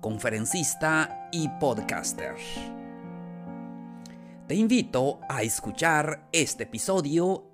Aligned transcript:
conferencista 0.00 1.28
y 1.32 1.48
podcaster. 1.60 2.34
Te 4.46 4.54
invito 4.54 5.20
a 5.28 5.42
escuchar 5.42 6.28
este 6.32 6.64
episodio 6.64 7.44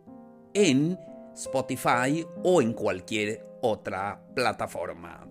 en 0.53 0.99
Spotify 1.35 2.25
o 2.43 2.63
en 2.63 2.73
cualquier 2.73 3.45
otra 3.63 4.23
plataforma. 4.35 5.27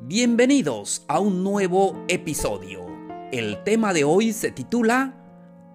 Bienvenidos 0.00 1.04
a 1.08 1.20
un 1.20 1.44
nuevo 1.44 2.04
episodio. 2.08 2.86
El 3.30 3.62
tema 3.64 3.92
de 3.92 4.04
hoy 4.04 4.32
se 4.32 4.50
titula 4.50 5.14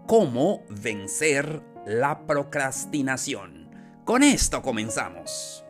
¿Cómo 0.08 0.64
vencer 0.70 1.62
la 1.86 2.26
procrastinación? 2.26 3.70
Con 4.04 4.24
esto 4.24 4.62
comenzamos. 4.62 5.67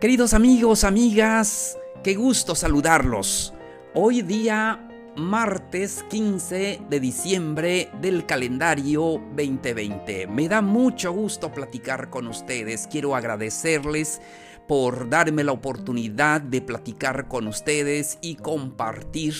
Queridos 0.00 0.34
amigos, 0.34 0.84
amigas, 0.84 1.78
qué 2.04 2.16
gusto 2.16 2.54
saludarlos. 2.54 3.54
Hoy 3.94 4.20
día 4.20 4.86
martes 5.16 6.04
15 6.10 6.82
de 6.90 7.00
diciembre 7.00 7.88
del 8.02 8.26
calendario 8.26 9.22
2020. 9.34 10.26
Me 10.26 10.48
da 10.48 10.60
mucho 10.60 11.12
gusto 11.12 11.50
platicar 11.50 12.10
con 12.10 12.26
ustedes. 12.26 12.86
Quiero 12.88 13.16
agradecerles 13.16 14.20
por 14.68 15.08
darme 15.08 15.44
la 15.44 15.52
oportunidad 15.52 16.42
de 16.42 16.60
platicar 16.60 17.26
con 17.26 17.46
ustedes 17.46 18.18
y 18.20 18.34
compartir 18.34 19.34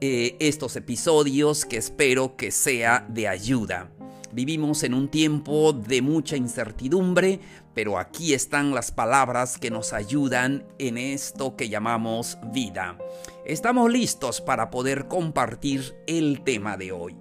eh, 0.00 0.34
estos 0.40 0.74
episodios 0.74 1.64
que 1.64 1.76
espero 1.76 2.34
que 2.34 2.50
sea 2.50 3.06
de 3.08 3.28
ayuda. 3.28 3.92
Vivimos 4.34 4.82
en 4.82 4.94
un 4.94 5.06
tiempo 5.06 5.72
de 5.72 6.02
mucha 6.02 6.36
incertidumbre, 6.36 7.38
pero 7.72 8.00
aquí 8.00 8.34
están 8.34 8.74
las 8.74 8.90
palabras 8.90 9.58
que 9.58 9.70
nos 9.70 9.92
ayudan 9.92 10.66
en 10.80 10.98
esto 10.98 11.54
que 11.54 11.68
llamamos 11.68 12.36
vida. 12.52 12.98
Estamos 13.46 13.92
listos 13.92 14.40
para 14.40 14.70
poder 14.70 15.06
compartir 15.06 15.94
el 16.08 16.42
tema 16.42 16.76
de 16.76 16.90
hoy. 16.90 17.16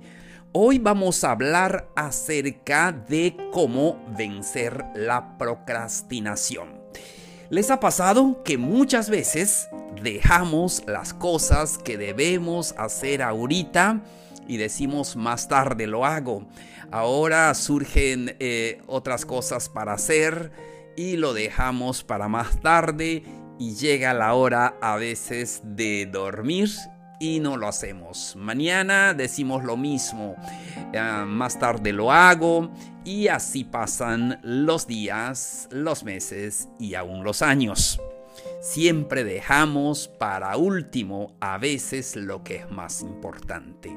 Hoy 0.53 0.79
vamos 0.79 1.23
a 1.23 1.29
hablar 1.29 1.87
acerca 1.95 2.91
de 2.91 3.37
cómo 3.51 4.03
vencer 4.17 4.83
la 4.95 5.37
procrastinación. 5.37 6.81
¿Les 7.51 7.69
ha 7.69 7.79
pasado 7.79 8.41
que 8.43 8.57
muchas 8.57 9.11
veces 9.11 9.67
dejamos 10.01 10.81
las 10.87 11.13
cosas 11.13 11.77
que 11.77 11.95
debemos 11.95 12.73
hacer 12.75 13.21
ahorita 13.21 14.01
y 14.47 14.57
decimos 14.57 15.15
más 15.15 15.47
tarde 15.47 15.87
lo 15.87 16.05
hago? 16.05 16.47
Ahora 16.91 17.53
surgen 17.53 18.35
eh, 18.39 18.81
otras 18.87 19.25
cosas 19.25 19.69
para 19.69 19.93
hacer 19.93 20.51
y 20.95 21.17
lo 21.17 21.33
dejamos 21.33 22.03
para 22.03 22.27
más 22.27 22.59
tarde 22.61 23.23
y 23.59 23.75
llega 23.75 24.13
la 24.13 24.33
hora 24.33 24.75
a 24.81 24.95
veces 24.95 25.61
de 25.63 26.05
dormir 26.05 26.69
y 27.19 27.39
no 27.39 27.57
lo 27.57 27.67
hacemos. 27.67 28.35
Mañana 28.35 29.13
decimos 29.13 29.63
lo 29.63 29.77
mismo, 29.77 30.35
eh, 30.91 31.23
más 31.25 31.57
tarde 31.57 31.93
lo 31.93 32.11
hago 32.11 32.69
y 33.05 33.27
así 33.27 33.63
pasan 33.63 34.39
los 34.43 34.87
días, 34.87 35.67
los 35.71 36.03
meses 36.03 36.67
y 36.79 36.95
aún 36.95 37.23
los 37.23 37.41
años. 37.41 37.99
Siempre 38.61 39.23
dejamos 39.23 40.07
para 40.07 40.57
último 40.57 41.35
a 41.39 41.57
veces 41.57 42.15
lo 42.15 42.43
que 42.43 42.57
es 42.57 42.71
más 42.71 43.01
importante. 43.01 43.95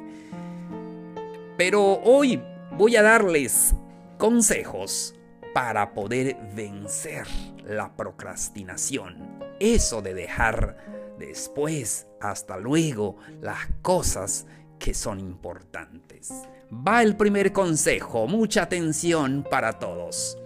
Pero 1.56 2.00
hoy 2.02 2.42
voy 2.72 2.96
a 2.96 3.02
darles 3.02 3.74
consejos 4.18 5.14
para 5.54 5.94
poder 5.94 6.36
vencer 6.54 7.26
la 7.64 7.96
procrastinación. 7.96 9.42
Eso 9.58 10.02
de 10.02 10.12
dejar 10.12 10.76
después, 11.18 12.06
hasta 12.20 12.58
luego, 12.58 13.16
las 13.40 13.60
cosas 13.80 14.46
que 14.78 14.92
son 14.92 15.18
importantes. 15.18 16.30
Va 16.70 17.02
el 17.02 17.16
primer 17.16 17.52
consejo, 17.52 18.26
mucha 18.26 18.64
atención 18.64 19.46
para 19.48 19.78
todos. 19.78 20.36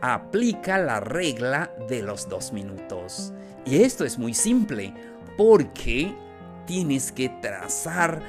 Aplica 0.00 0.78
la 0.78 1.00
regla 1.00 1.72
de 1.88 2.02
los 2.02 2.28
dos 2.28 2.52
minutos. 2.52 3.32
Y 3.64 3.82
esto 3.82 4.04
es 4.04 4.18
muy 4.18 4.34
simple, 4.34 4.94
porque 5.36 6.14
tienes 6.66 7.12
que 7.12 7.28
trazarte 7.40 8.22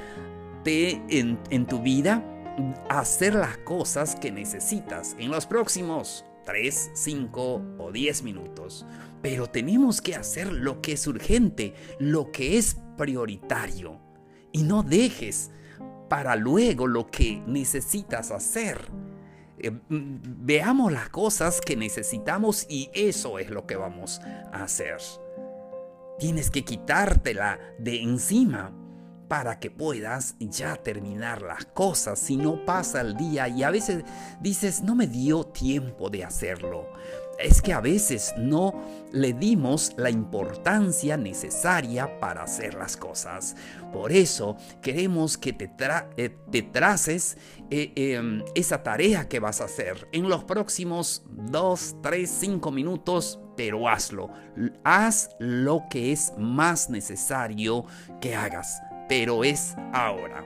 en, 1.08 1.38
en 1.50 1.66
tu 1.66 1.80
vida 1.80 2.24
hacer 2.88 3.34
las 3.34 3.58
cosas 3.58 4.16
que 4.16 4.32
necesitas 4.32 5.16
en 5.18 5.30
los 5.30 5.46
próximos 5.46 6.24
3, 6.44 6.90
5 6.94 7.62
o 7.78 7.92
10 7.92 8.22
minutos. 8.22 8.86
Pero 9.22 9.46
tenemos 9.46 10.00
que 10.00 10.16
hacer 10.16 10.52
lo 10.52 10.80
que 10.80 10.92
es 10.92 11.06
urgente, 11.06 11.74
lo 11.98 12.32
que 12.32 12.58
es 12.58 12.76
prioritario. 12.96 14.00
Y 14.52 14.62
no 14.62 14.82
dejes 14.82 15.50
para 16.08 16.36
luego 16.36 16.86
lo 16.86 17.06
que 17.06 17.42
necesitas 17.46 18.30
hacer. 18.30 18.78
Eh, 19.62 19.70
mm, 19.70 20.44
veamos 20.44 20.92
las 20.92 21.08
cosas 21.08 21.60
que 21.60 21.76
necesitamos 21.76 22.66
y 22.68 22.90
eso 22.94 23.38
es 23.38 23.50
lo 23.50 23.66
que 23.66 23.76
vamos 23.76 24.20
a 24.52 24.62
hacer. 24.62 24.98
Tienes 26.18 26.50
que 26.50 26.64
quitártela 26.64 27.58
de 27.78 28.02
encima 28.02 28.72
para 29.28 29.60
que 29.60 29.70
puedas 29.70 30.34
ya 30.40 30.74
terminar 30.76 31.40
las 31.40 31.64
cosas. 31.66 32.18
Si 32.18 32.36
no 32.36 32.64
pasa 32.64 33.00
el 33.00 33.16
día 33.16 33.46
y 33.48 33.62
a 33.62 33.70
veces 33.70 34.04
dices, 34.40 34.82
no 34.82 34.96
me 34.96 35.06
dio 35.06 35.44
tiempo 35.44 36.10
de 36.10 36.24
hacerlo. 36.24 36.88
Es 37.42 37.62
que 37.62 37.72
a 37.72 37.80
veces 37.80 38.34
no 38.36 38.74
le 39.12 39.32
dimos 39.32 39.92
la 39.96 40.10
importancia 40.10 41.16
necesaria 41.16 42.20
para 42.20 42.42
hacer 42.42 42.74
las 42.74 42.96
cosas. 42.96 43.56
Por 43.92 44.12
eso 44.12 44.56
queremos 44.82 45.38
que 45.38 45.52
te, 45.52 45.70
eh, 46.16 46.36
te 46.50 46.62
traces 46.62 47.36
eh, 47.70 47.92
em, 47.96 48.42
esa 48.54 48.82
tarea 48.82 49.28
que 49.28 49.40
vas 49.40 49.60
a 49.60 49.64
hacer 49.64 50.08
en 50.12 50.28
los 50.28 50.44
próximos 50.44 51.22
2, 51.28 51.96
3, 52.02 52.30
5 52.30 52.70
minutos 52.70 53.38
pero 53.56 53.88
hazlo. 53.88 54.30
Haz 54.84 55.30
lo 55.38 55.82
que 55.90 56.12
es 56.12 56.32
más 56.38 56.88
necesario 56.88 57.84
que 58.20 58.34
hagas 58.34 58.80
pero 59.10 59.42
es 59.42 59.74
ahora. 59.92 60.44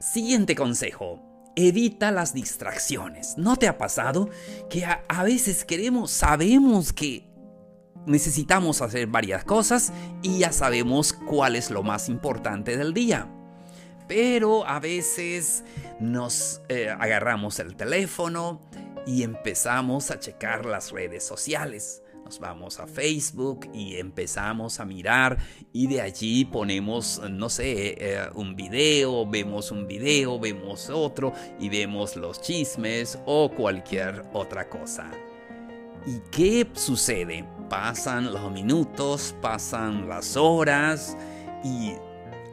Siguiente 0.00 0.54
consejo. 0.54 1.27
Evita 1.60 2.12
las 2.12 2.34
distracciones. 2.34 3.36
¿No 3.36 3.56
te 3.56 3.66
ha 3.66 3.78
pasado 3.78 4.30
que 4.70 4.84
a, 4.84 5.22
veces 5.24 5.64
queremos, 5.64 6.12
sabemos 6.12 6.92
que 6.92 7.28
necesitamos 8.06 8.80
hacer 8.80 9.08
varias 9.08 9.42
cosas 9.42 9.92
y 10.22 10.38
ya 10.38 10.52
sabemos 10.52 11.12
cuál 11.12 11.56
es 11.56 11.72
lo 11.72 11.82
más 11.82 12.08
importante 12.08 12.76
del 12.76 12.94
día? 12.94 13.28
Pero 14.06 14.68
a 14.68 14.78
veces 14.78 15.64
nos 15.98 16.60
eh, 16.68 16.90
agarramos 16.90 17.58
el 17.58 17.74
teléfono 17.74 18.62
y 19.04 19.24
empezamos 19.24 20.12
a 20.12 20.20
checar 20.20 20.64
las 20.64 20.92
redes 20.92 21.26
sociales 21.26 22.04
vamos 22.40 22.78
a 22.78 22.86
Facebook 22.86 23.70
y 23.72 23.96
empezamos 23.96 24.80
a 24.80 24.84
mirar 24.84 25.38
y 25.72 25.86
de 25.86 26.02
allí 26.02 26.44
ponemos, 26.44 27.22
no 27.30 27.48
sé, 27.48 27.96
eh, 27.98 28.28
un 28.34 28.54
video, 28.54 29.26
vemos 29.26 29.70
un 29.70 29.86
video, 29.86 30.38
vemos 30.38 30.90
otro 30.90 31.32
y 31.58 31.68
vemos 31.68 32.16
los 32.16 32.40
chismes 32.42 33.18
o 33.24 33.50
cualquier 33.50 34.22
otra 34.34 34.68
cosa. 34.68 35.10
¿Y 36.06 36.20
qué 36.30 36.66
sucede? 36.74 37.44
Pasan 37.68 38.32
los 38.32 38.50
minutos, 38.52 39.34
pasan 39.40 40.08
las 40.08 40.36
horas 40.36 41.16
y 41.64 41.92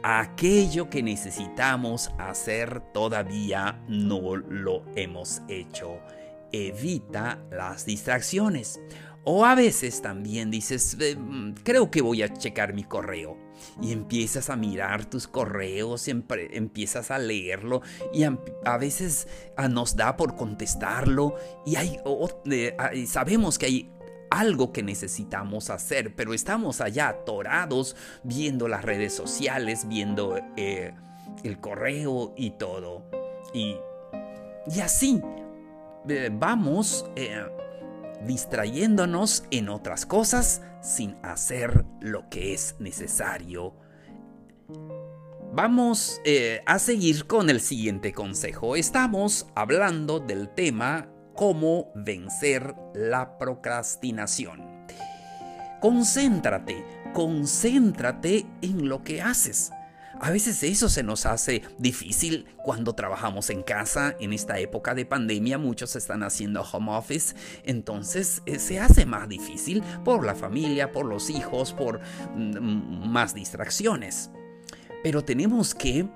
aquello 0.02 0.88
que 0.90 1.02
necesitamos 1.02 2.10
hacer 2.18 2.80
todavía 2.92 3.82
no 3.88 4.36
lo 4.36 4.84
hemos 4.94 5.42
hecho. 5.48 5.98
Evita 6.52 7.38
las 7.50 7.86
distracciones. 7.86 8.80
O 9.28 9.44
a 9.44 9.56
veces 9.56 10.02
también 10.02 10.52
dices, 10.52 10.96
eh, 11.00 11.16
mm, 11.16 11.54
creo 11.64 11.90
que 11.90 12.00
voy 12.00 12.22
a 12.22 12.32
checar 12.32 12.72
mi 12.74 12.84
correo. 12.84 13.36
Y 13.82 13.90
empiezas 13.90 14.50
a 14.50 14.56
mirar 14.56 15.04
tus 15.06 15.26
correos, 15.26 16.06
empiezas 16.06 17.10
a 17.10 17.18
leerlo 17.18 17.82
y 18.12 18.22
a, 18.22 18.38
veces 18.78 19.26
ah, 19.56 19.66
nos 19.66 19.96
da 19.96 20.16
por 20.16 20.36
contestarlo 20.36 21.34
y, 21.64 21.74
hay, 21.74 21.98
ah, 22.78 22.90
sabemos 23.06 23.58
que 23.58 23.66
hay 23.66 23.92
algo 24.30 24.72
que 24.72 24.82
necesitamos 24.82 25.70
hacer, 25.70 26.14
pero 26.14 26.32
estamos 26.32 26.80
allá 26.80 27.08
atorados 27.08 27.96
viendo 28.22 28.68
las 28.68 28.84
redes 28.84 29.12
sociales, 29.12 29.88
viendo 29.88 30.38
eh, 30.56 30.94
el 31.42 31.58
correo 31.58 32.32
y 32.36 32.50
todo. 32.50 33.10
Y, 33.52 33.76
y 34.72 34.80
así 34.80 35.20
eh, 36.08 36.30
vamos 36.32 37.04
eh, 37.16 37.44
distrayéndonos 38.24 39.44
en 39.50 39.68
otras 39.68 40.06
cosas 40.06 40.62
sin 40.80 41.16
hacer 41.22 41.84
lo 42.00 42.28
que 42.28 42.54
es 42.54 42.76
necesario. 42.78 43.74
Vamos 45.52 46.20
eh, 46.24 46.60
a 46.66 46.78
seguir 46.78 47.26
con 47.26 47.50
el 47.50 47.60
siguiente 47.60 48.12
consejo. 48.12 48.76
Estamos 48.76 49.46
hablando 49.54 50.20
del 50.20 50.48
tema 50.50 51.08
cómo 51.34 51.92
vencer 51.94 52.74
la 52.94 53.38
procrastinación. 53.38 54.86
Concéntrate, 55.80 56.84
concéntrate 57.12 58.46
en 58.62 58.88
lo 58.88 59.02
que 59.02 59.22
haces. 59.22 59.70
A 60.20 60.30
veces 60.30 60.62
eso 60.62 60.88
se 60.88 61.02
nos 61.02 61.26
hace 61.26 61.62
difícil 61.78 62.46
cuando 62.62 62.94
trabajamos 62.94 63.50
en 63.50 63.62
casa. 63.62 64.16
En 64.18 64.32
esta 64.32 64.58
época 64.58 64.94
de 64.94 65.04
pandemia 65.04 65.58
muchos 65.58 65.94
están 65.96 66.22
haciendo 66.22 66.62
home 66.62 66.92
office. 66.92 67.34
Entonces 67.64 68.42
eh, 68.46 68.58
se 68.58 68.80
hace 68.80 69.04
más 69.04 69.28
difícil 69.28 69.82
por 70.04 70.24
la 70.24 70.34
familia, 70.34 70.92
por 70.92 71.06
los 71.06 71.28
hijos, 71.30 71.72
por 71.72 72.00
mm, 72.34 73.08
más 73.08 73.34
distracciones. 73.34 74.30
Pero 75.02 75.22
tenemos 75.22 75.74
que 75.74 76.08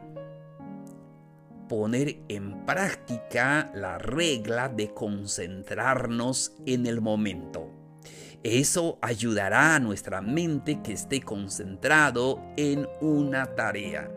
poner 1.68 2.20
en 2.28 2.64
práctica 2.66 3.70
la 3.74 3.98
regla 3.98 4.68
de 4.68 4.92
concentrarnos 4.92 6.52
en 6.66 6.86
el 6.86 7.00
momento. 7.00 7.79
Eso 8.42 8.98
ayudará 9.02 9.74
a 9.74 9.80
nuestra 9.80 10.22
mente 10.22 10.80
que 10.82 10.92
esté 10.92 11.20
concentrado 11.20 12.42
en 12.56 12.88
una 13.00 13.54
tarea. 13.54 14.10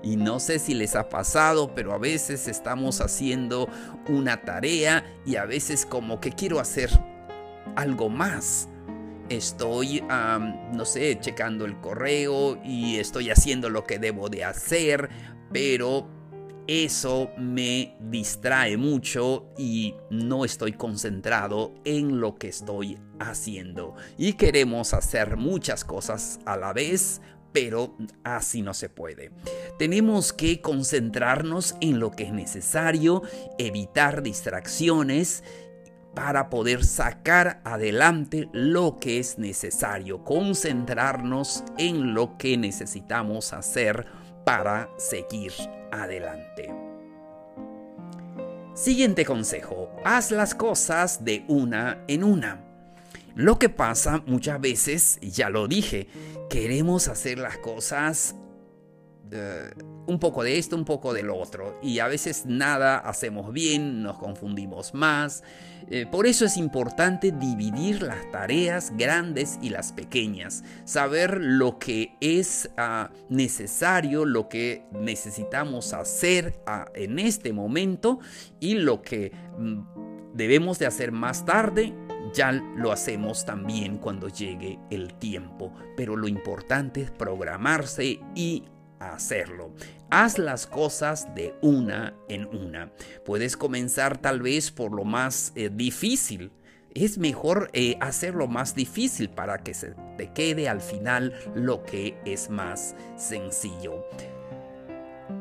Y 0.00 0.14
no 0.14 0.38
sé 0.38 0.60
si 0.60 0.74
les 0.74 0.94
ha 0.94 1.08
pasado, 1.08 1.74
pero 1.74 1.92
a 1.92 1.98
veces 1.98 2.46
estamos 2.46 3.00
haciendo 3.00 3.68
una 4.08 4.42
tarea 4.42 5.04
y 5.26 5.36
a 5.36 5.44
veces 5.44 5.84
como 5.84 6.20
que 6.20 6.30
quiero 6.30 6.60
hacer 6.60 6.90
algo 7.74 8.08
más. 8.08 8.68
Estoy, 9.28 10.02
no 10.72 10.84
sé, 10.84 11.18
checando 11.20 11.64
el 11.64 11.80
correo 11.80 12.60
y 12.64 12.98
estoy 12.98 13.30
haciendo 13.30 13.70
lo 13.70 13.82
que 13.84 13.98
debo 13.98 14.28
de 14.28 14.44
hacer, 14.44 15.10
pero 15.52 16.08
eso 16.68 17.30
me 17.38 17.96
distrae 17.98 18.76
mucho 18.76 19.46
y 19.56 19.94
no 20.10 20.44
estoy 20.44 20.74
concentrado 20.74 21.74
en 21.86 22.20
lo 22.20 22.36
que 22.36 22.48
estoy 22.48 22.98
haciendo. 23.18 23.94
Y 24.18 24.34
queremos 24.34 24.92
hacer 24.92 25.38
muchas 25.38 25.82
cosas 25.82 26.38
a 26.44 26.58
la 26.58 26.74
vez, 26.74 27.22
pero 27.52 27.96
así 28.22 28.60
no 28.60 28.74
se 28.74 28.90
puede. 28.90 29.32
Tenemos 29.78 30.34
que 30.34 30.60
concentrarnos 30.60 31.74
en 31.80 32.00
lo 32.00 32.10
que 32.10 32.24
es 32.24 32.32
necesario, 32.32 33.22
evitar 33.56 34.22
distracciones 34.22 35.42
para 36.14 36.50
poder 36.50 36.84
sacar 36.84 37.62
adelante 37.64 38.50
lo 38.52 38.98
que 39.00 39.20
es 39.20 39.38
necesario, 39.38 40.22
concentrarnos 40.22 41.64
en 41.78 42.12
lo 42.12 42.36
que 42.36 42.58
necesitamos 42.58 43.54
hacer 43.54 44.04
para 44.44 44.90
seguir 44.98 45.52
adelante. 45.92 46.72
Siguiente 48.74 49.24
consejo, 49.24 49.90
haz 50.04 50.30
las 50.30 50.54
cosas 50.54 51.24
de 51.24 51.44
una 51.48 52.04
en 52.06 52.22
una. 52.22 52.64
Lo 53.34 53.58
que 53.58 53.68
pasa 53.68 54.22
muchas 54.26 54.60
veces, 54.60 55.18
ya 55.20 55.50
lo 55.50 55.68
dije, 55.68 56.08
queremos 56.48 57.08
hacer 57.08 57.38
las 57.38 57.58
cosas 57.58 58.34
eh, 59.30 59.70
un 60.06 60.18
poco 60.18 60.42
de 60.42 60.58
esto, 60.58 60.74
un 60.74 60.84
poco 60.84 61.12
de 61.12 61.22
lo 61.22 61.36
otro. 61.36 61.78
Y 61.82 61.98
a 61.98 62.08
veces 62.08 62.46
nada 62.46 62.98
hacemos 62.98 63.52
bien, 63.52 64.02
nos 64.02 64.18
confundimos 64.18 64.94
más. 64.94 65.42
Eh, 65.90 66.06
por 66.10 66.26
eso 66.26 66.44
es 66.44 66.56
importante 66.56 67.32
dividir 67.32 68.02
las 68.02 68.30
tareas 68.30 68.92
grandes 68.96 69.58
y 69.62 69.70
las 69.70 69.92
pequeñas. 69.92 70.64
Saber 70.84 71.38
lo 71.40 71.78
que 71.78 72.16
es 72.20 72.70
ah, 72.76 73.10
necesario, 73.28 74.24
lo 74.24 74.48
que 74.48 74.84
necesitamos 74.92 75.92
hacer 75.92 76.60
ah, 76.66 76.86
en 76.94 77.18
este 77.18 77.52
momento 77.52 78.18
y 78.60 78.74
lo 78.74 79.02
que 79.02 79.32
mm, 79.58 80.34
debemos 80.34 80.78
de 80.78 80.86
hacer 80.86 81.12
más 81.12 81.44
tarde 81.44 81.94
ya 82.34 82.52
lo 82.52 82.92
hacemos 82.92 83.44
también 83.44 83.98
cuando 83.98 84.28
llegue 84.28 84.78
el 84.90 85.14
tiempo, 85.14 85.72
pero 85.96 86.16
lo 86.16 86.28
importante 86.28 87.02
es 87.02 87.10
programarse 87.10 88.20
y 88.34 88.64
hacerlo. 89.00 89.72
Haz 90.10 90.38
las 90.38 90.66
cosas 90.66 91.34
de 91.34 91.54
una 91.62 92.14
en 92.28 92.46
una. 92.46 92.92
Puedes 93.24 93.56
comenzar 93.56 94.18
tal 94.18 94.42
vez 94.42 94.70
por 94.70 94.94
lo 94.94 95.04
más 95.04 95.52
eh, 95.54 95.70
difícil. 95.72 96.50
Es 96.94 97.18
mejor 97.18 97.70
eh, 97.74 97.96
hacerlo 98.00 98.46
más 98.46 98.74
difícil 98.74 99.28
para 99.28 99.58
que 99.58 99.74
se 99.74 99.94
te 100.16 100.32
quede 100.32 100.68
al 100.68 100.80
final 100.80 101.34
lo 101.54 101.84
que 101.84 102.18
es 102.24 102.50
más 102.50 102.96
sencillo. 103.16 104.04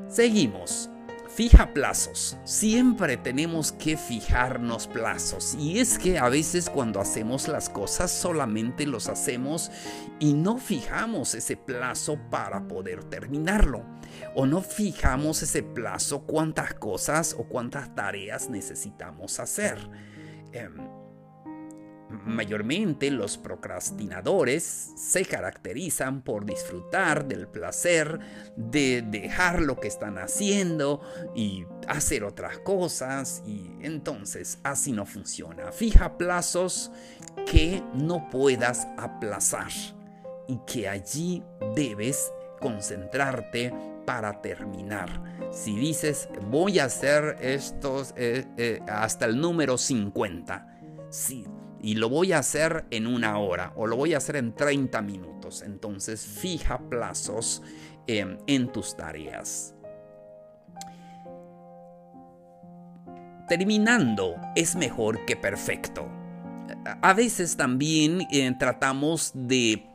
Seguimos. 0.07 0.89
Fija 1.37 1.71
plazos. 1.71 2.35
Siempre 2.45 3.15
tenemos 3.15 3.71
que 3.71 3.95
fijarnos 3.95 4.87
plazos. 4.87 5.53
Y 5.53 5.77
es 5.77 5.99
que 5.99 6.17
a 6.17 6.29
veces 6.29 6.67
cuando 6.67 6.99
hacemos 6.99 7.47
las 7.47 7.69
cosas 7.69 8.11
solamente 8.11 8.87
los 8.87 9.07
hacemos 9.07 9.69
y 10.19 10.33
no 10.33 10.57
fijamos 10.57 11.35
ese 11.35 11.55
plazo 11.55 12.17
para 12.31 12.67
poder 12.67 13.03
terminarlo. 13.03 13.85
O 14.33 14.47
no 14.47 14.61
fijamos 14.61 15.43
ese 15.43 15.61
plazo 15.61 16.21
cuántas 16.25 16.73
cosas 16.73 17.35
o 17.37 17.43
cuántas 17.43 17.93
tareas 17.93 18.49
necesitamos 18.49 19.39
hacer. 19.39 19.77
Em, 20.53 20.75
Mayormente 22.09 23.11
los 23.11 23.37
procrastinadores 23.37 24.63
se 24.95 25.25
caracterizan 25.25 26.21
por 26.21 26.45
disfrutar 26.45 27.27
del 27.27 27.47
placer 27.47 28.19
de 28.55 29.01
dejar 29.01 29.61
lo 29.61 29.77
que 29.77 29.89
están 29.89 30.17
haciendo 30.17 31.01
y 31.35 31.65
hacer 31.87 32.23
otras 32.23 32.59
cosas 32.59 33.43
y 33.45 33.71
entonces 33.81 34.59
así 34.63 34.93
no 34.93 35.05
funciona. 35.05 35.73
Fija 35.73 36.17
plazos 36.17 36.91
que 37.45 37.83
no 37.93 38.29
puedas 38.29 38.87
aplazar 38.97 39.71
y 40.47 40.59
que 40.65 40.87
allí 40.87 41.43
debes 41.75 42.31
concentrarte 42.61 43.73
para 44.05 44.41
terminar. 44.41 45.21
Si 45.51 45.75
dices 45.75 46.29
voy 46.49 46.79
a 46.79 46.85
hacer 46.85 47.35
estos 47.41 48.13
eh, 48.15 48.45
eh, 48.55 48.79
hasta 48.87 49.25
el 49.25 49.41
número 49.41 49.77
50, 49.77 50.79
si 51.09 51.45
y 51.87 51.95
lo 51.95 52.09
voy 52.09 52.33
a 52.33 52.39
hacer 52.39 52.83
en 52.91 53.07
una 53.07 53.37
hora 53.37 53.71
o 53.77 53.87
lo 53.87 53.95
voy 53.95 54.13
a 54.13 54.17
hacer 54.17 54.35
en 54.35 54.53
30 54.53 55.01
minutos. 55.03 55.61
Entonces 55.61 56.19
fija 56.19 56.79
plazos 56.89 57.63
em, 58.07 58.37
en 58.45 58.73
tus 58.73 58.97
tareas. 58.97 59.73
Terminando 63.47 64.35
es 64.53 64.75
mejor 64.75 65.23
que 65.23 65.37
perfecto. 65.37 66.05
A 67.01 67.13
veces 67.13 67.55
también 67.55 68.27
eh, 68.33 68.53
tratamos 68.59 69.31
de 69.33 69.87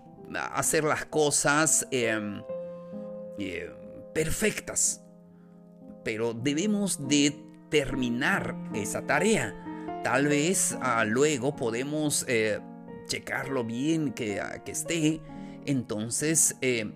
hacer 0.54 0.84
las 0.84 1.04
cosas 1.04 1.86
em, 1.90 2.42
eh, 3.38 3.70
perfectas, 4.14 5.04
pero 6.02 6.32
debemos 6.32 7.06
de 7.06 7.38
terminar 7.68 8.56
esa 8.72 9.04
tarea 9.04 9.54
Tal 10.02 10.26
vez 10.26 10.76
ah, 10.80 11.04
luego 11.04 11.54
podemos 11.54 12.24
eh, 12.28 12.60
checarlo 13.06 13.64
bien 13.64 14.12
que, 14.12 14.40
ah, 14.40 14.60
esté. 14.66 15.20
Entonces, 15.64 16.56
eh, 16.60 16.92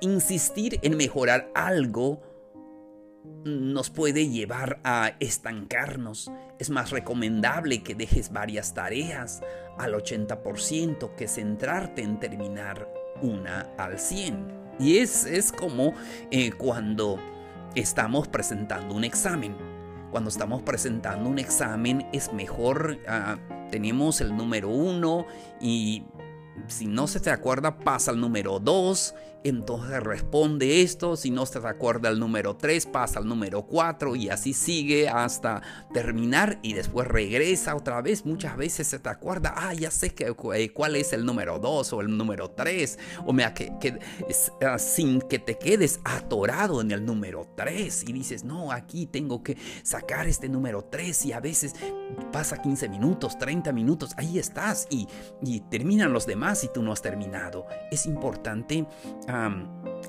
insistir 0.00 0.78
en 0.82 0.96
mejorar 0.96 1.50
algo 1.54 2.22
nos 3.44 3.90
puede 3.90 4.28
llevar 4.28 4.80
a 4.84 5.12
estancarnos. 5.18 6.30
Es 6.58 6.70
más 6.70 6.90
recomendable 6.90 7.82
que 7.82 7.94
dejes 7.94 8.32
varias 8.32 8.74
tareas 8.74 9.42
al 9.76 9.94
80% 9.94 11.14
que 11.16 11.26
centrarte 11.26 12.02
en 12.02 12.20
terminar 12.20 12.88
una 13.22 13.72
al 13.76 13.98
100. 13.98 14.58
Y 14.78 14.98
es, 14.98 15.24
es 15.26 15.50
como 15.50 15.94
eh, 16.30 16.52
cuando 16.52 17.18
estamos 17.74 18.28
presentando 18.28 18.94
un 18.94 19.04
examen 19.04 19.77
cuando 20.10 20.30
estamos 20.30 20.62
presentando 20.62 21.28
un 21.28 21.38
examen 21.38 22.06
es 22.12 22.32
mejor 22.32 22.98
ah, 23.06 23.36
tenemos 23.70 24.20
el 24.20 24.36
número 24.36 24.68
1 24.68 25.26
y 25.60 26.04
si 26.66 26.86
no 26.86 27.06
se 27.06 27.20
te 27.20 27.30
acuerda 27.30 27.78
pasa 27.78 28.10
al 28.10 28.20
número 28.20 28.58
2 28.58 29.14
entonces 29.44 30.02
responde 30.02 30.82
esto, 30.82 31.16
si 31.16 31.30
no 31.30 31.46
se 31.46 31.58
acuerda 31.58 32.08
el 32.08 32.18
número 32.18 32.56
3, 32.56 32.86
pasa 32.86 33.20
al 33.20 33.28
número 33.28 33.62
4 33.62 34.16
y 34.16 34.30
así 34.30 34.52
sigue 34.52 35.08
hasta 35.08 35.62
terminar 35.92 36.58
y 36.62 36.72
después 36.72 37.06
regresa 37.06 37.76
otra 37.76 38.02
vez. 38.02 38.26
Muchas 38.26 38.56
veces 38.56 38.88
se 38.88 38.98
te 38.98 39.08
acuerda, 39.08 39.54
ah, 39.56 39.74
ya 39.74 39.92
sé 39.92 40.10
que, 40.10 40.34
eh, 40.54 40.72
cuál 40.72 40.96
es 40.96 41.12
el 41.12 41.24
número 41.24 41.58
2 41.60 41.92
o 41.92 42.00
el 42.00 42.16
número 42.16 42.50
3, 42.50 42.98
o 43.26 43.32
mira, 43.32 43.54
que, 43.54 43.72
que 43.80 43.98
ah, 44.66 44.78
sin 44.78 45.20
que 45.20 45.38
te 45.38 45.56
quedes 45.56 46.00
atorado 46.04 46.80
en 46.80 46.90
el 46.90 47.04
número 47.04 47.48
3 47.56 48.08
y 48.08 48.12
dices, 48.12 48.42
no, 48.42 48.72
aquí 48.72 49.06
tengo 49.06 49.44
que 49.44 49.56
sacar 49.84 50.26
este 50.26 50.48
número 50.48 50.84
3 50.84 51.26
y 51.26 51.32
a 51.32 51.40
veces 51.40 51.74
pasa 52.32 52.60
15 52.60 52.88
minutos, 52.88 53.38
30 53.38 53.72
minutos, 53.72 54.10
ahí 54.16 54.38
estás 54.38 54.88
y, 54.90 55.06
y 55.42 55.60
terminan 55.60 56.12
los 56.12 56.26
demás 56.26 56.47
y 56.64 56.68
tú 56.68 56.82
no 56.82 56.92
has 56.92 57.02
terminado. 57.02 57.66
Es 57.90 58.06
importante 58.06 58.86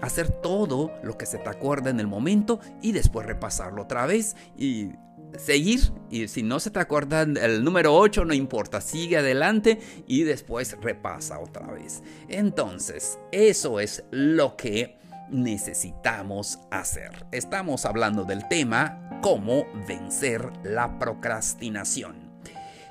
hacer 0.02 0.30
todo 0.30 0.92
lo 1.04 1.18
que 1.18 1.26
se 1.26 1.38
te 1.38 1.50
acuerda 1.50 1.90
en 1.90 2.00
el 2.00 2.08
momento 2.08 2.60
y 2.82 2.92
después 2.92 3.26
repasarlo 3.26 3.84
otra 3.84 4.06
vez 4.06 4.36
y 4.58 4.92
seguir. 5.38 5.92
Y 6.10 6.28
si 6.28 6.44
no 6.44 6.60
se 6.60 6.72
te 6.72 6.80
acuerda 6.80 7.22
el 7.22 7.64
número 7.64 7.96
8, 7.96 8.26
no 8.26 8.34
importa, 8.34 8.82
sigue 8.82 9.18
adelante 9.18 9.80
y 10.08 10.24
después 10.24 10.76
repasa 10.82 11.40
otra 11.40 11.68
vez. 11.68 12.02
Entonces, 12.28 13.20
eso 13.32 13.80
es 13.80 14.04
lo 14.12 14.56
que 14.56 14.98
necesitamos 15.30 16.60
hacer. 16.72 17.26
Estamos 17.32 17.86
hablando 17.86 18.24
del 18.24 18.48
tema 18.48 19.20
cómo 19.22 19.66
vencer 19.88 20.52
la 20.64 20.98
procrastinación. 20.98 22.30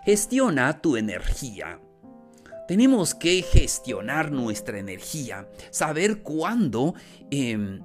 Gestiona 0.05 0.81
tu 0.81 0.97
energía. 0.97 1.81
Tenemos 2.69 3.15
que 3.15 3.41
gestionar 3.41 4.31
nuestra 4.31 4.79
energía, 4.79 5.49
saber 5.71 6.23
cuándo 6.23 6.95
em, 7.31 7.81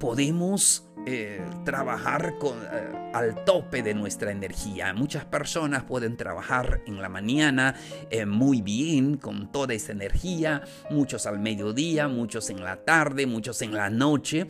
podemos 0.00 0.90
eh, 1.06 1.40
trabajar 1.64 2.34
eh, 2.42 3.10
al 3.14 3.44
tope 3.44 3.84
de 3.84 3.94
nuestra 3.94 4.32
energía. 4.32 4.92
Muchas 4.92 5.24
personas 5.24 5.84
pueden 5.84 6.16
trabajar 6.16 6.80
en 6.88 7.00
la 7.00 7.08
mañana 7.08 7.76
eh, 8.10 8.26
muy 8.26 8.60
bien, 8.60 9.18
con 9.18 9.52
toda 9.52 9.72
esa 9.72 9.92
energía, 9.92 10.62
muchos 10.90 11.26
al 11.26 11.38
mediodía, 11.38 12.08
muchos 12.08 12.50
en 12.50 12.64
la 12.64 12.84
tarde, 12.84 13.28
muchos 13.28 13.62
en 13.62 13.72
la 13.72 13.88
noche. 13.88 14.48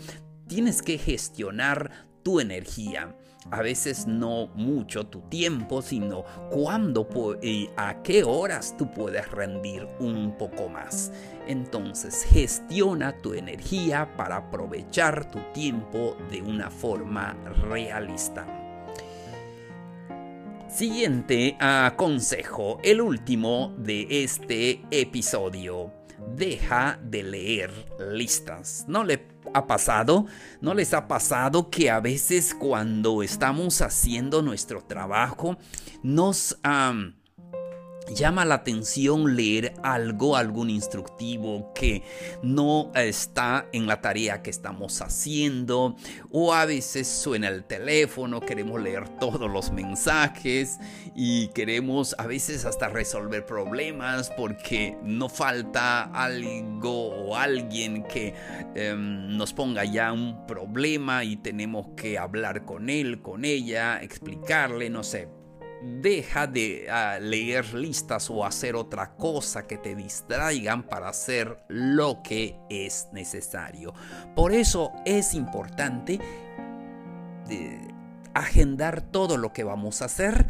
Tienes 0.49 0.81
que 0.81 0.97
gestionar 0.97 1.91
tu 2.23 2.41
energía 2.41 3.15
a 3.51 3.63
veces 3.63 4.07
no 4.07 4.49
mucho 4.55 5.07
tu 5.07 5.21
tiempo, 5.23 5.83
sino 5.83 6.25
cuándo 6.51 7.09
y 7.43 7.69
a 7.77 8.03
qué 8.03 8.25
horas 8.25 8.75
tú 8.77 8.91
puedes 8.93 9.31
rendir 9.31 9.87
un 10.01 10.37
poco 10.39 10.69
más. 10.69 11.13
Entonces 11.47 12.25
gestiona 12.25 13.21
tu 13.21 13.35
energía 13.35 14.17
para 14.17 14.37
aprovechar 14.37 15.31
tu 15.31 15.41
tiempo 15.53 16.17
de 16.31 16.43
una 16.43 16.71
forma 16.71 17.35
realista. 17.69 18.47
Siguiente 20.69 21.57
consejo, 21.97 22.81
el 22.83 23.01
último 23.01 23.75
de 23.79 24.25
este 24.25 24.83
episodio. 24.91 25.93
Deja 26.35 26.99
de 27.03 27.23
leer 27.23 27.71
listas. 27.99 28.87
No 28.89 29.05
le 29.05 29.34
ha 29.55 29.67
pasado? 29.67 30.27
¿No 30.61 30.75
les 30.75 30.93
ha 30.93 31.09
pasado 31.09 31.71
que 31.71 31.91
a 31.91 32.01
veces 32.01 32.55
cuando 32.55 33.23
estamos 33.23 33.81
haciendo 33.81 34.43
nuestro 34.43 34.83
trabajo 34.83 35.57
nos 36.03 36.59
llama 38.13 38.45
la 38.45 38.57
atención 38.57 39.37
leer 39.37 39.75
algo, 39.83 40.37
algún 40.37 40.71
instructivo 40.71 41.73
que 41.75 42.03
no 42.43 42.91
está 42.95 43.67
en 43.73 43.87
la 43.87 44.01
tarea 44.01 44.43
que 44.43 44.51
estamos 44.51 45.01
haciendo 45.01 45.97
o 46.31 46.53
a 46.53 46.67
veces 46.67 47.09
suena 47.09 47.49
el 47.49 47.65
teléfono, 47.65 48.41
queremos 48.41 48.81
leer 48.83 49.09
todos 49.19 49.51
los 49.51 49.73
mensajes 49.73 50.79
y 51.15 51.49
queremos 51.49 52.15
a 52.19 52.27
veces 52.27 52.65
hasta 52.65 52.89
resolver 52.89 53.47
problemas 53.47 54.31
porque 54.37 54.97
no 55.03 55.29
falta 55.29 56.03
algo 56.03 57.09
o 57.09 57.37
alguien 57.37 58.05
que 58.05 58.35
em, 58.75 59.37
nos 59.37 59.53
ponga 59.53 59.85
ya 59.85 60.13
un 60.13 60.47
problema 60.47 61.25
y 61.25 61.37
tenemos 61.37 61.89
que 61.97 62.19
hablar 62.19 62.65
con 62.65 62.91
él, 62.91 63.23
con 63.23 63.45
ella, 63.45 64.03
explicarle, 64.03 64.91
no 64.91 65.03
sé 65.03 65.44
deja 65.85 66.47
de 66.47 66.87
ah, 66.91 67.19
leer 67.21 67.75
listas 67.75 68.31
o 68.31 68.45
hacer 68.45 68.77
otra 68.77 69.15
cosa 69.17 69.67
que 69.67 69.79
te 69.79 69.95
distraigan 69.95 70.85
para 70.85 71.09
hacer 71.09 71.59
lo 71.69 72.23
que 72.23 72.57
es 72.71 73.09
necesario. 73.13 73.95
Por 74.35 74.53
eso 74.53 74.93
es 75.05 75.35
importante 75.35 76.19
eh, 77.51 77.89
agendar 78.35 79.03
todo 79.03 79.37
lo 79.37 79.53
que 79.53 79.65
vamos 79.65 80.03
a 80.03 80.07
hacer. 80.07 80.47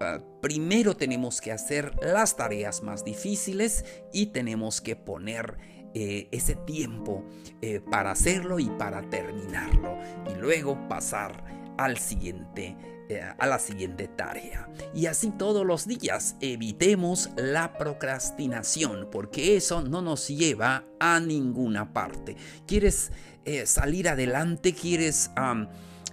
Ah, 0.00 0.20
primero 0.40 0.96
tenemos 0.96 1.40
que 1.40 1.52
hacer 1.52 1.94
las 2.02 2.36
tareas 2.36 2.82
más 2.82 3.04
difíciles 3.04 3.84
y 4.12 4.26
tenemos 4.26 4.80
que 4.80 4.96
poner 4.96 5.58
eh, 5.92 6.28
ese 6.30 6.54
tiempo 6.54 7.24
eh, 7.60 7.80
para 7.80 8.12
hacerlo 8.12 8.60
y 8.60 8.70
para 8.70 9.02
terminarlo 9.10 9.98
y 10.30 10.38
luego 10.38 10.88
pasar 10.88 11.44
al 11.78 11.98
siguiente 11.98 12.76
eh, 13.10 13.22
a 13.38 13.46
la 13.46 13.58
siguiente 13.58 14.06
tarea. 14.06 14.68
Y 14.94 15.06
así 15.06 15.30
todos 15.30 15.66
los 15.66 15.86
días 15.86 16.36
evitemos 16.40 17.30
la 17.36 17.76
procrastinación, 17.76 19.08
porque 19.10 19.56
eso 19.56 19.82
no 19.82 20.00
nos 20.00 20.28
lleva 20.28 20.84
a 21.00 21.18
ninguna 21.18 21.92
parte. 21.92 22.36
¿Quieres 22.66 23.10
eh, 23.44 23.66
salir 23.66 24.08
adelante? 24.08 24.74
¿Quieres... 24.74 25.30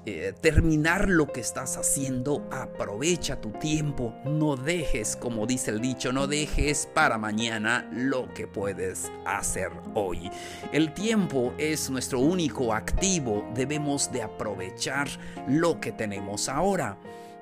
Eh, 0.09 0.33
terminar 0.39 1.09
lo 1.09 1.27
que 1.27 1.41
estás 1.41 1.75
haciendo, 1.75 2.47
aprovecha 2.49 3.41
tu 3.41 3.51
tiempo, 3.51 4.15
no 4.23 4.55
dejes, 4.55 5.17
como 5.17 5.45
dice 5.45 5.71
el 5.71 5.81
dicho, 5.81 6.13
no 6.13 6.27
dejes 6.27 6.87
para 6.93 7.17
mañana 7.17 7.89
lo 7.91 8.33
que 8.33 8.47
puedes 8.47 9.11
hacer 9.25 9.69
hoy. 9.95 10.31
El 10.71 10.93
tiempo 10.93 11.53
es 11.57 11.89
nuestro 11.89 12.21
único 12.21 12.73
activo, 12.73 13.51
debemos 13.53 14.09
de 14.09 14.21
aprovechar 14.21 15.09
lo 15.45 15.81
que 15.81 15.91
tenemos 15.91 16.47
ahora. 16.47 16.97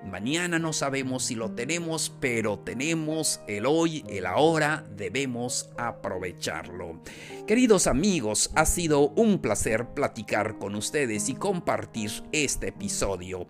Mañana 0.05 0.59
no 0.59 0.71
sabemos 0.71 1.24
si 1.24 1.35
lo 1.35 1.51
tenemos, 1.51 2.13
pero 2.19 2.59
tenemos 2.59 3.41
el 3.47 3.65
hoy, 3.65 4.03
el 4.07 4.27
ahora, 4.27 4.85
debemos 4.95 5.69
aprovecharlo. 5.77 7.01
Queridos 7.47 7.88
amigos, 7.88 8.51
ha 8.55 8.67
sido 8.67 9.09
un 9.09 9.39
placer 9.39 9.88
platicar 9.95 10.59
con 10.59 10.75
ustedes 10.75 11.27
y 11.27 11.33
compartir 11.33 12.12
este 12.31 12.67
episodio. 12.67 13.47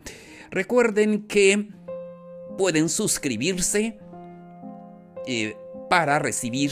Recuerden 0.50 1.28
que 1.28 1.70
pueden 2.58 2.88
suscribirse 2.88 4.00
eh, 5.28 5.58
para 5.90 6.20
recibir 6.20 6.72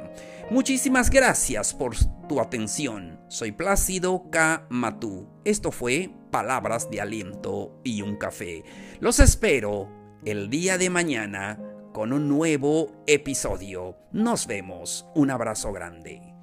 Muchísimas 0.49 1.11
gracias 1.11 1.73
por 1.73 1.95
tu 2.27 2.41
atención. 2.41 3.19
Soy 3.27 3.51
Plácido 3.51 4.29
K. 4.31 4.65
Matú. 4.69 5.27
Esto 5.45 5.71
fue 5.71 6.09
Palabras 6.31 6.89
de 6.89 7.01
Aliento 7.01 7.79
y 7.83 8.01
un 8.01 8.15
Café. 8.15 8.63
Los 8.99 9.19
espero 9.19 9.89
el 10.25 10.49
día 10.49 10.77
de 10.77 10.89
mañana 10.89 11.59
con 11.93 12.13
un 12.13 12.27
nuevo 12.27 13.03
episodio. 13.05 13.97
Nos 14.11 14.47
vemos. 14.47 15.05
Un 15.13 15.29
abrazo 15.29 15.71
grande. 15.71 16.38